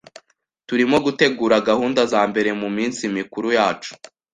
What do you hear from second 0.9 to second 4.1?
gutegura gahunda zambere muminsi mikuru yacu.